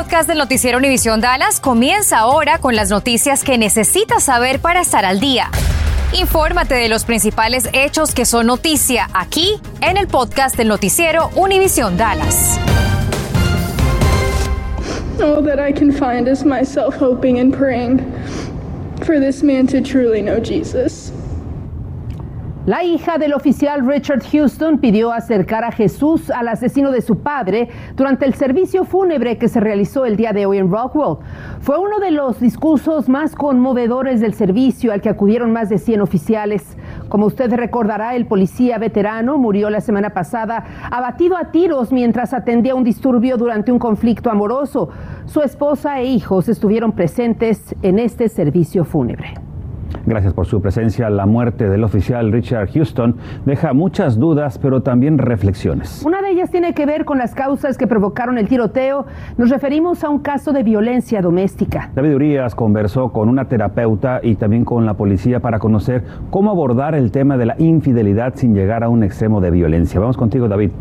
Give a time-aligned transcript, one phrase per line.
[0.00, 5.04] podcast del noticiero Univisión Dallas comienza ahora con las noticias que necesitas saber para estar
[5.04, 5.50] al día.
[6.14, 11.98] Infórmate de los principales hechos que son noticia aquí en el podcast del noticiero Univisión
[11.98, 12.58] Dallas.
[15.22, 17.98] All that I can find is myself hoping and praying
[19.04, 21.12] for this man to truly know Jesus.
[22.66, 27.70] La hija del oficial Richard Houston pidió acercar a Jesús al asesino de su padre
[27.96, 31.16] durante el servicio fúnebre que se realizó el día de hoy en Rockwell.
[31.62, 36.02] Fue uno de los discursos más conmovedores del servicio al que acudieron más de 100
[36.02, 36.76] oficiales.
[37.08, 42.74] Como usted recordará, el policía veterano murió la semana pasada abatido a tiros mientras atendía
[42.74, 44.90] un disturbio durante un conflicto amoroso.
[45.24, 49.49] Su esposa e hijos estuvieron presentes en este servicio fúnebre.
[50.10, 51.08] Gracias por su presencia.
[51.08, 53.14] La muerte del oficial Richard Houston
[53.46, 56.02] deja muchas dudas, pero también reflexiones.
[56.04, 59.06] Una de ellas tiene que ver con las causas que provocaron el tiroteo.
[59.38, 61.92] Nos referimos a un caso de violencia doméstica.
[61.94, 66.96] David Urias conversó con una terapeuta y también con la policía para conocer cómo abordar
[66.96, 70.00] el tema de la infidelidad sin llegar a un extremo de violencia.
[70.00, 70.72] Vamos contigo, David.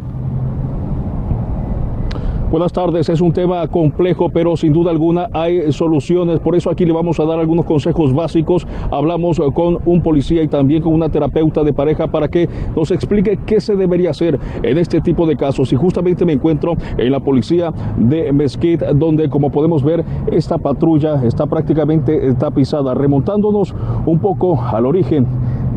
[2.51, 6.39] Buenas tardes, es un tema complejo, pero sin duda alguna hay soluciones.
[6.39, 8.65] Por eso aquí le vamos a dar algunos consejos básicos.
[8.89, 13.37] Hablamos con un policía y también con una terapeuta de pareja para que nos explique
[13.45, 15.71] qué se debería hacer en este tipo de casos.
[15.73, 21.23] Y justamente me encuentro en la policía de Mesquite, donde como podemos ver, esta patrulla
[21.23, 23.75] está prácticamente tapizada, remontándonos
[24.07, 25.27] un poco al origen.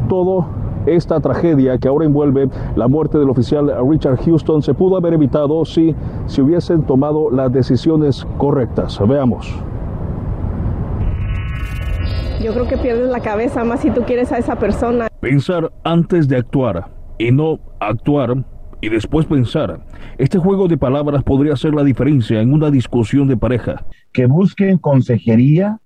[0.08, 5.14] Todo esta tragedia que ahora envuelve la muerte del oficial Richard Houston se pudo haber
[5.14, 5.94] evitado si
[6.26, 8.98] se hubiesen tomado las decisiones correctas.
[9.06, 9.52] Veamos.
[12.42, 15.08] Yo creo que pierdes la cabeza más si tú quieres a esa persona.
[15.20, 18.44] Pensar antes de actuar y no actuar
[18.80, 19.80] y después pensar.
[20.18, 23.86] Este juego de palabras podría hacer la diferencia en una discusión de pareja.
[24.12, 25.78] Que busquen consejería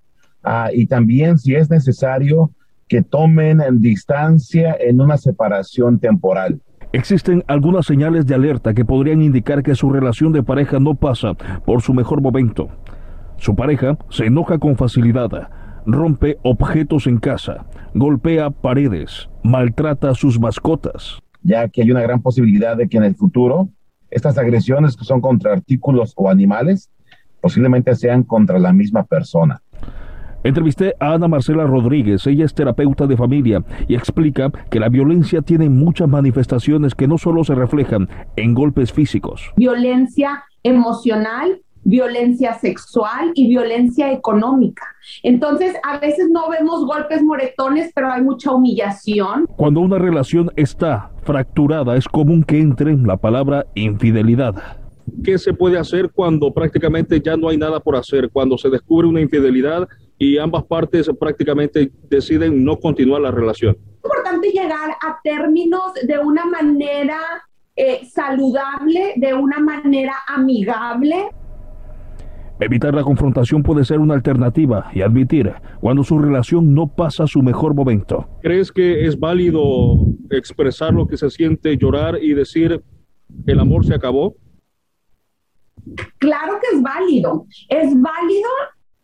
[0.43, 2.51] ah, y también, si es necesario,
[2.87, 6.61] que tomen distancia en una separación temporal.
[6.93, 11.33] Existen algunas señales de alerta que podrían indicar que su relación de pareja no pasa
[11.65, 12.69] por su mejor momento.
[13.37, 15.49] Su pareja se enoja con facilidad,
[15.85, 21.19] rompe objetos en casa, golpea paredes, maltrata a sus mascotas.
[21.43, 23.69] Ya que hay una gran posibilidad de que en el futuro
[24.09, 26.89] estas agresiones que son contra artículos o animales
[27.41, 29.61] posiblemente sean contra la misma persona.
[30.43, 35.41] Entrevisté a Ana Marcela Rodríguez, ella es terapeuta de familia y explica que la violencia
[35.41, 39.51] tiene muchas manifestaciones que no solo se reflejan en golpes físicos.
[39.57, 44.83] Violencia emocional, violencia sexual y violencia económica.
[45.23, 49.47] Entonces, a veces no vemos golpes moretones, pero hay mucha humillación.
[49.55, 54.55] Cuando una relación está fracturada, es común que entre la palabra infidelidad.
[55.23, 58.29] ¿Qué se puede hacer cuando prácticamente ya no hay nada por hacer?
[58.29, 59.87] Cuando se descubre una infidelidad
[60.17, 63.75] y ambas partes prácticamente deciden no continuar la relación.
[63.75, 67.19] Es importante llegar a términos de una manera
[67.75, 71.29] eh, saludable, de una manera amigable.
[72.59, 77.43] Evitar la confrontación puede ser una alternativa y admitir cuando su relación no pasa su
[77.43, 78.27] mejor momento.
[78.41, 79.61] ¿Crees que es válido
[80.31, 82.81] expresar lo que se siente, llorar y decir
[83.45, 84.35] el amor se acabó?
[86.17, 87.45] Claro que es válido.
[87.69, 88.49] Es válido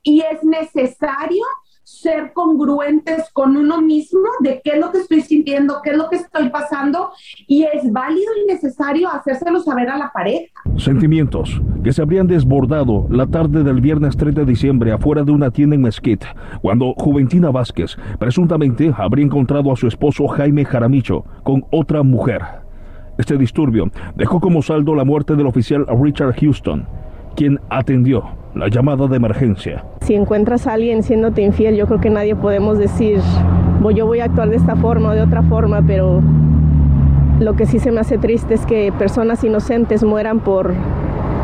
[0.03, 1.43] y es necesario
[1.83, 6.09] ser congruentes con uno mismo de qué es lo que estoy sintiendo, qué es lo
[6.09, 7.11] que estoy pasando
[7.47, 10.53] y es válido y necesario hacérselo saber a la pareja.
[10.77, 15.51] Sentimientos que se habrían desbordado la tarde del viernes 3 de diciembre afuera de una
[15.51, 16.25] tienda en Mesquite,
[16.61, 22.41] cuando Juventina Vázquez presuntamente habría encontrado a su esposo Jaime Jaramicho con otra mujer.
[23.17, 26.87] Este disturbio dejó como saldo la muerte del oficial Richard Houston,
[27.35, 29.83] quien atendió la llamada de emergencia.
[30.01, 33.19] Si encuentras a alguien siéndote infiel, yo creo que nadie podemos decir,
[33.95, 36.21] yo voy a actuar de esta forma o de otra forma, pero
[37.39, 40.73] lo que sí se me hace triste es que personas inocentes mueran por,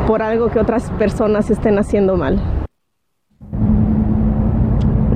[0.07, 2.39] por algo que otras personas estén haciendo mal.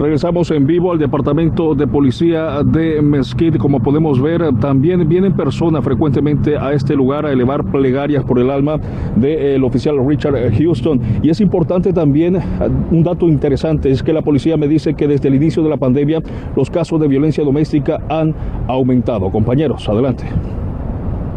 [0.04, 3.58] Regresamos en vivo al departamento de policía de Mesquite.
[3.58, 8.50] Como podemos ver, también vienen personas frecuentemente a este lugar a elevar plegarias por el
[8.50, 8.82] alma
[9.16, 11.00] del oficial Richard Houston.
[11.22, 12.38] Y es importante también,
[12.92, 15.78] un dato interesante, es que la policía me dice que desde el inicio de la
[15.78, 16.22] pandemia
[16.54, 18.36] los casos de violencia doméstica han
[18.68, 19.32] aumentado.
[19.32, 20.26] Compañeros, adelante.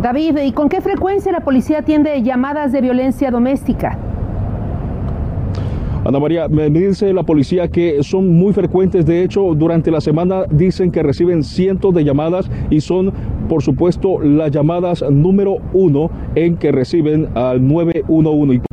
[0.03, 3.97] David, ¿y con qué frecuencia la policía atiende llamadas de violencia doméstica?
[6.07, 10.45] Ana María, me dice la policía que son muy frecuentes, de hecho, durante la semana
[10.49, 13.13] dicen que reciben cientos de llamadas y son,
[13.49, 18.66] por supuesto, las llamadas número uno en que reciben al 911.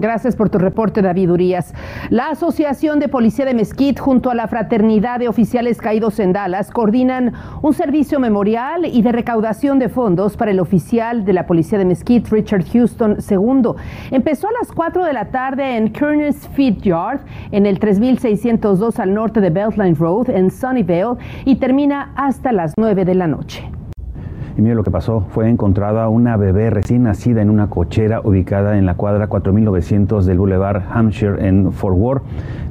[0.00, 1.74] Gracias por tu reporte, David Urias.
[2.08, 6.70] La Asociación de Policía de Mesquite junto a la Fraternidad de Oficiales Caídos en Dallas
[6.70, 11.78] coordinan un servicio memorial y de recaudación de fondos para el oficial de la Policía
[11.78, 13.72] de Mesquite, Richard Houston II.
[14.10, 17.20] Empezó a las 4 de la tarde en Kearns Feed Yard,
[17.52, 23.04] en el 3602 al norte de Beltline Road, en Sunnyvale, y termina hasta las 9
[23.04, 23.70] de la noche.
[24.56, 28.78] Y mire lo que pasó, fue encontrada una bebé recién nacida en una cochera ubicada
[28.78, 32.22] en la cuadra 4900 del Boulevard Hampshire en Fort Worth.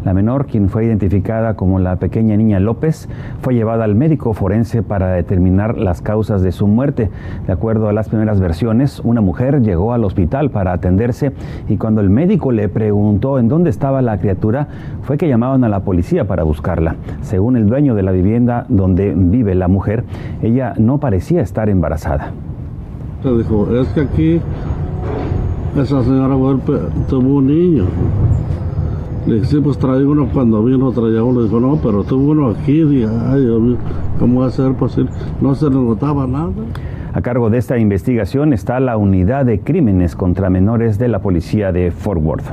[0.06, 3.10] La menor, quien fue identificada como la pequeña niña López,
[3.42, 7.10] fue llevada al médico forense para determinar las causas de su muerte.
[7.46, 11.34] De acuerdo a las primeras versiones, una mujer llegó al hospital para atenderse
[11.68, 14.68] y cuando el médico le preguntó en dónde estaba la criatura,
[15.02, 16.96] fue que llamaban a la policía para buscarla.
[17.22, 20.06] Según el dueño de la vivienda donde vive la mujer,
[20.42, 22.32] ella no parecía estar embarazada.
[23.24, 24.42] Se dijo, es que aquí
[25.78, 26.36] esa señora
[27.10, 27.86] tuvo un niño.
[29.28, 31.44] Le dije, sí, pues trae uno cuando vino, traía uno.
[31.44, 32.84] Dijo, no, pero tuvo uno aquí.
[32.84, 33.78] Dije, ay,
[34.18, 35.12] ¿cómo va a ser posible?
[35.42, 36.52] No se le notaba nada.
[37.14, 41.72] A cargo de esta investigación está la unidad de crímenes contra menores de la policía
[41.72, 42.46] de Fort Worth.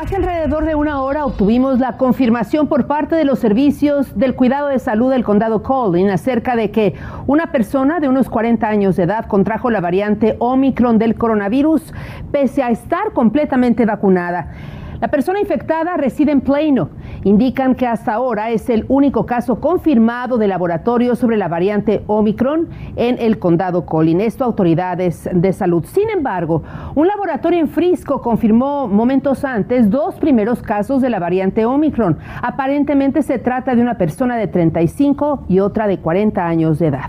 [0.00, 4.68] Hace alrededor de una hora obtuvimos la confirmación por parte de los servicios del cuidado
[4.68, 6.94] de salud del condado Collin acerca de que
[7.26, 11.92] una persona de unos 40 años de edad contrajo la variante Omicron del coronavirus
[12.32, 14.52] pese a estar completamente vacunada.
[15.00, 16.90] La persona infectada reside en Plano.
[17.24, 22.68] Indican que hasta ahora es el único caso confirmado de laboratorio sobre la variante Omicron
[22.96, 24.20] en el condado Collin.
[24.20, 25.84] Esto autoridades de salud.
[25.86, 26.62] Sin embargo,
[26.94, 32.18] un laboratorio en Frisco confirmó momentos antes dos primeros casos de la variante Omicron.
[32.42, 37.08] Aparentemente se trata de una persona de 35 y otra de 40 años de edad.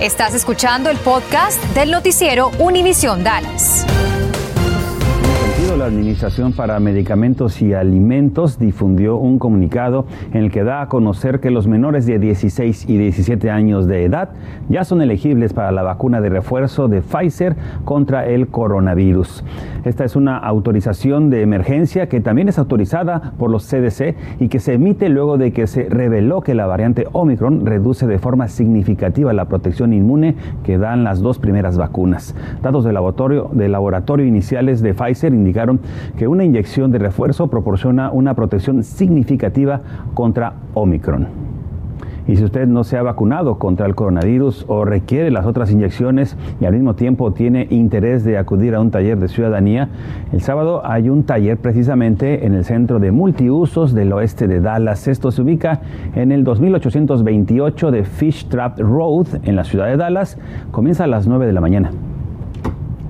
[0.00, 3.81] Estás escuchando el podcast del noticiero Univisión Dallas
[5.82, 11.40] la Administración para Medicamentos y Alimentos difundió un comunicado en el que da a conocer
[11.40, 14.28] que los menores de 16 y 17 años de edad
[14.68, 19.42] ya son elegibles para la vacuna de refuerzo de Pfizer contra el coronavirus.
[19.84, 24.60] Esta es una autorización de emergencia que también es autorizada por los CDC y que
[24.60, 29.32] se emite luego de que se reveló que la variante Omicron reduce de forma significativa
[29.32, 32.36] la protección inmune que dan las dos primeras vacunas.
[32.62, 35.32] Datos del laboratorio, del laboratorio iniciales de Pfizer
[36.16, 39.80] que una inyección de refuerzo proporciona una protección significativa
[40.14, 41.52] contra Omicron.
[42.28, 46.36] Y si usted no se ha vacunado contra el coronavirus o requiere las otras inyecciones
[46.60, 49.88] y al mismo tiempo tiene interés de acudir a un taller de ciudadanía,
[50.32, 55.08] el sábado hay un taller precisamente en el centro de multiusos del oeste de Dallas.
[55.08, 55.80] Esto se ubica
[56.14, 60.38] en el 2828 de Fish Trap Road en la ciudad de Dallas.
[60.70, 61.90] Comienza a las 9 de la mañana.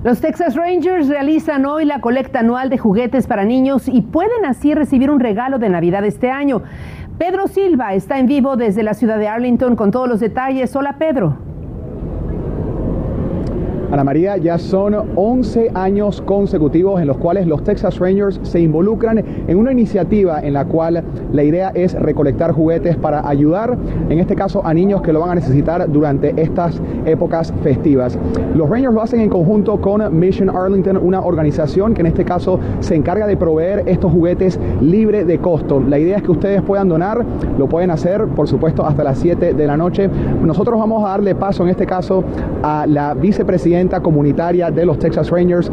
[0.03, 4.73] Los Texas Rangers realizan hoy la colecta anual de juguetes para niños y pueden así
[4.73, 6.61] recibir un regalo de Navidad este año.
[7.17, 10.75] Pedro Silva está en vivo desde la ciudad de Arlington con todos los detalles.
[10.75, 11.37] Hola Pedro.
[13.93, 19.23] Ana María, ya son 11 años consecutivos en los cuales los Texas Rangers se involucran
[19.47, 21.01] en una iniciativa en la cual
[21.33, 23.75] la idea es recolectar juguetes para ayudar,
[24.09, 28.17] en este caso, a niños que lo van a necesitar durante estas épocas festivas.
[28.55, 32.59] Los Rangers lo hacen en conjunto con Mission Arlington, una organización que en este caso
[32.79, 35.79] se encarga de proveer estos juguetes libre de costo.
[35.79, 37.25] La idea es que ustedes puedan donar,
[37.57, 40.09] lo pueden hacer, por supuesto, hasta las 7 de la noche.
[40.43, 42.23] Nosotros vamos a darle paso, en este caso,
[42.61, 45.71] a la vicepresidenta comunitaria de los Texas Rangers,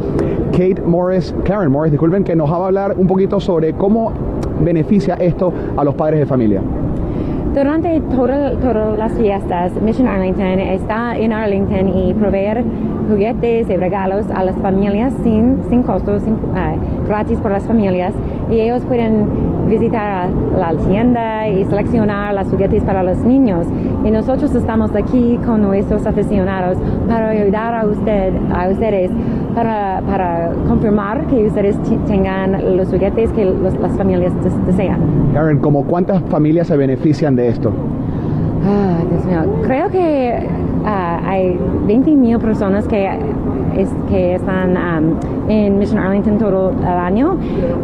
[0.52, 4.12] Kate Morris, Karen Morris, disculpen, que nos va a hablar un poquito sobre cómo
[4.60, 6.60] beneficia esto a los padres de familia.
[7.54, 12.62] Durante todas las fiestas, Mission Arlington está en Arlington y proveer
[13.08, 16.16] juguetes y regalos a las familias sin, sin costo,
[16.54, 16.74] ah,
[17.08, 18.14] gratis por las familias.
[18.50, 19.26] Y ellos pueden
[19.70, 23.66] visitar la tienda y seleccionar las juguetes para los niños.
[24.04, 26.76] Y nosotros estamos aquí con nuestros aficionados
[27.08, 29.10] para ayudar a, usted, a ustedes
[29.54, 34.32] para, para confirmar que ustedes tengan los juguetes que las familias
[34.66, 35.00] desean.
[35.32, 37.72] Karen, ¿como cuántas familias se benefician de esto?
[38.64, 39.62] Ah, Dios mío.
[39.62, 40.46] Creo que
[40.84, 43.08] ah, hay 20 mil personas que
[43.76, 44.76] es, que están
[45.48, 47.36] en Mission Arlington todo el año.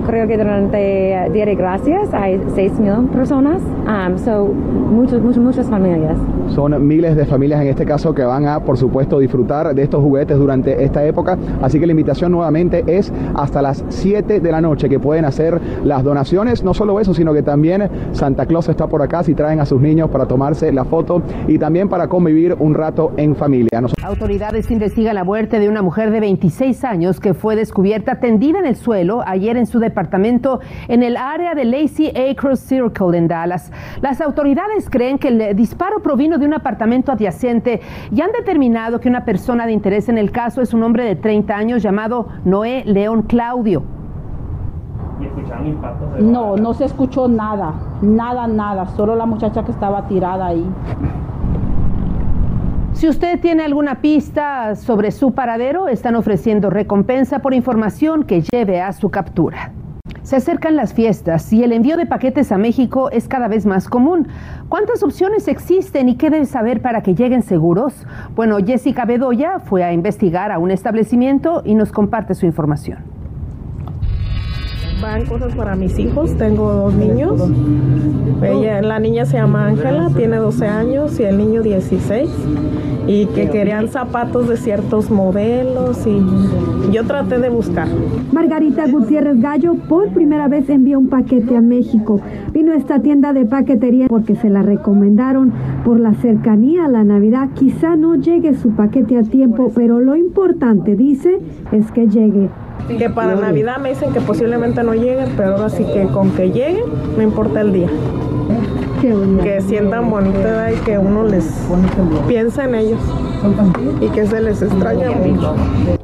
[0.06, 6.16] Creo que durante Día de Gracias hay 6.000 personas, um, so muchos, muchos, muchas familias.
[6.54, 10.02] Son miles de familias en este caso que van a, por supuesto, disfrutar de estos
[10.02, 11.37] juguetes durante esta época.
[11.61, 15.61] Así que la invitación nuevamente es hasta las 7 de la noche que pueden hacer
[15.85, 16.62] las donaciones.
[16.62, 19.80] No solo eso, sino que también Santa Claus está por acá si traen a sus
[19.80, 23.82] niños para tomarse tomarse la foto y también para convivir un rato en familia.
[24.02, 28.66] Autoridades investigan la muerte de una mujer de 26 años que fue descubierta tendida en
[28.66, 33.73] el suelo ayer en su departamento en el área de Lacey Acres Circle en Dallas.
[34.00, 37.80] Las autoridades creen que el disparo provino de un apartamento adyacente
[38.12, 41.16] y han determinado que una persona de interés en el caso es un hombre de
[41.16, 43.95] 30 años llamado Noé León Claudio.
[46.20, 50.66] No, no se escuchó nada, nada, nada, solo la muchacha que estaba tirada ahí.
[52.92, 58.80] Si usted tiene alguna pista sobre su paradero, están ofreciendo recompensa por información que lleve
[58.80, 59.73] a su captura.
[60.23, 63.87] Se acercan las fiestas y el envío de paquetes a México es cada vez más
[63.87, 64.28] común.
[64.68, 68.06] ¿Cuántas opciones existen y qué debe saber para que lleguen seguros?
[68.35, 73.15] Bueno, Jessica Bedoya fue a investigar a un establecimiento y nos comparte su información
[75.00, 76.36] van cosas para mis hijos.
[76.36, 77.50] Tengo dos niños.
[78.42, 82.28] Ella, la niña se llama Ángela, tiene 12 años y el niño 16.
[83.08, 87.86] Y que querían zapatos de ciertos modelos y yo traté de buscar.
[88.32, 92.20] Margarita Gutiérrez Gallo por primera vez envió un paquete a México.
[92.52, 95.52] Vino a esta tienda de paquetería porque se la recomendaron
[95.84, 97.50] por la cercanía a la Navidad.
[97.54, 101.38] Quizá no llegue su paquete a tiempo, pero lo importante, dice,
[101.70, 102.50] es que llegue
[102.99, 106.50] que para Navidad me dicen que posiblemente no lleguen, pero ahora sí que con que
[106.50, 106.85] lleguen,
[107.16, 107.88] no importa el día.
[109.42, 110.38] Que sientan bonito
[110.75, 111.45] y que uno les
[112.26, 113.00] piensa en ellos
[114.00, 115.54] y que se les extraña mucho.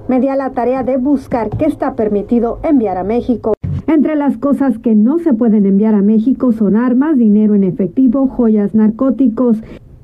[0.09, 3.55] Me di a la tarea de buscar qué está permitido enviar a México.
[3.87, 8.27] Entre las cosas que no se pueden enviar a México son armas, dinero en efectivo,
[8.29, 9.59] joyas, narcóticos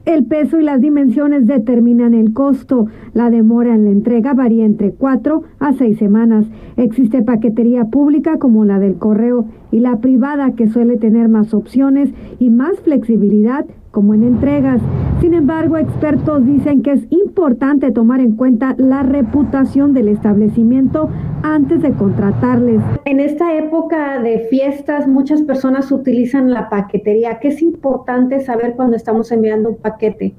[0.09, 2.87] el peso y las dimensiones determinan el costo.
[3.13, 6.47] La demora en la entrega varía entre cuatro a seis semanas.
[6.79, 12.11] Existe paquetería pública como la del correo y la privada que suele tener más opciones
[12.39, 13.67] y más flexibilidad
[13.99, 14.81] como en entregas.
[15.21, 21.09] Sin embargo, expertos dicen que es importante tomar en cuenta la reputación del establecimiento
[21.43, 22.81] antes de contratarles.
[23.07, 27.41] En esta época de fiestas, muchas personas utilizan la paquetería.
[27.41, 30.37] ¿Qué es importante saber cuando estamos enviando un paquete?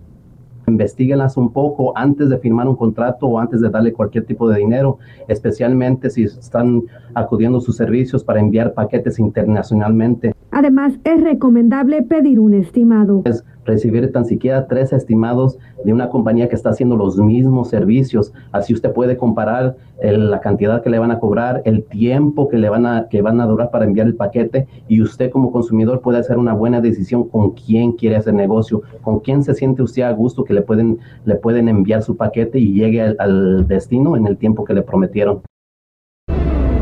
[0.70, 4.60] investiguenlas un poco antes de firmar un contrato o antes de darle cualquier tipo de
[4.60, 6.84] dinero, especialmente si están
[7.16, 10.34] acudiendo sus servicios para enviar paquetes internacionalmente.
[10.52, 13.22] Además, es recomendable pedir un estimado.
[13.26, 18.34] Es recibir tan siquiera tres estimados de una compañía que está haciendo los mismos servicios.
[18.52, 22.70] Así usted puede comparar la cantidad que le van a cobrar, el tiempo que le
[22.70, 26.20] van a, que van a durar para enviar el paquete y usted como consumidor puede
[26.20, 30.12] hacer una buena decisión con quién quiere hacer negocio, con quién se siente usted a
[30.12, 34.38] gusto que le pueden, le pueden enviar su paquete y llegue al destino en el
[34.38, 35.42] tiempo que le prometieron.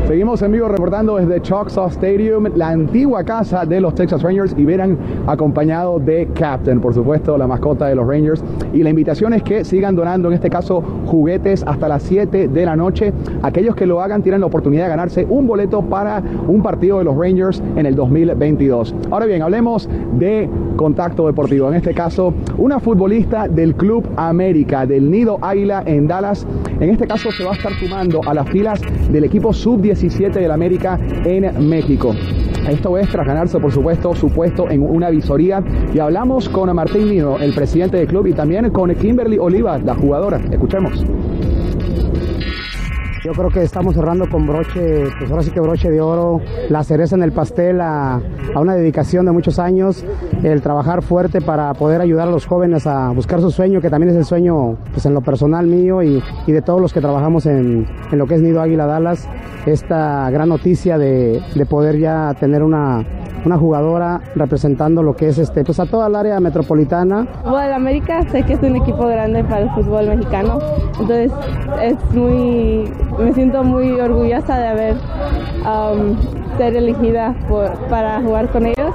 [0.08, 4.64] Seguimos en vivo reportando desde Choctaw Stadium, la antigua casa de los Texas Rangers y
[4.64, 4.96] verán
[5.26, 8.42] acompañado de Captain, por supuesto, la mascota de los Rangers.
[8.72, 12.64] Y la invitación es que sigan donando, en este caso, juguetes hasta las 7 de
[12.64, 13.12] la noche.
[13.42, 17.04] Aquellos que lo hagan tienen la oportunidad de ganarse un boleto para un partido de
[17.04, 18.94] los Rangers en el 2022.
[19.10, 21.68] Ahora bien, hablemos de contacto deportivo.
[21.68, 26.46] En este caso, una futbolista del Club América, del Nido Águila en Dallas.
[26.80, 30.38] En este caso se va a estar sumando a las filas del equipo sub-17 17
[30.38, 32.14] del América en México.
[32.68, 35.62] Esto es tras ganarse, por supuesto, su puesto en una visoría.
[35.92, 39.94] Y hablamos con Martín Nino, el presidente del club, y también con Kimberly Oliva, la
[39.94, 40.40] jugadora.
[40.50, 41.04] Escuchemos.
[43.28, 46.82] Yo creo que estamos cerrando con broche, pues ahora sí que broche de oro, la
[46.82, 48.22] cereza en el pastel a,
[48.54, 50.02] una dedicación de muchos años,
[50.42, 54.12] el trabajar fuerte para poder ayudar a los jóvenes a buscar su sueño, que también
[54.12, 57.86] es el sueño pues en lo personal mío y, de todos los que trabajamos en,
[58.12, 59.28] lo que es Nido Águila Dallas,
[59.66, 63.04] esta gran noticia de, de poder ya tener una,
[63.44, 67.26] una jugadora representando lo que es este, pues a toda el área metropolitana.
[67.44, 70.58] Bueno, América sé que es un equipo grande para el fútbol mexicano,
[71.00, 71.32] entonces
[71.82, 74.96] es muy, me siento muy orgullosa de haber
[75.64, 76.16] um,
[76.56, 77.34] ser elegida
[77.90, 78.94] para jugar con ellos.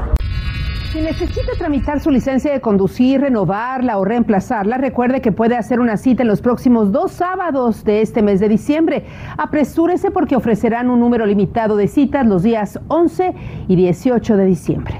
[0.91, 5.97] Si necesita tramitar su licencia de conducir, renovarla o reemplazarla, recuerde que puede hacer una
[5.97, 9.05] cita en los próximos dos sábados de este mes de diciembre.
[9.37, 13.33] Apresúrese porque ofrecerán un número limitado de citas los días 11
[13.67, 14.99] y 18 de diciembre.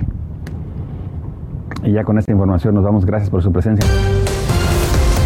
[1.83, 3.05] Y ya con esta información nos vamos.
[3.05, 3.87] Gracias por su presencia.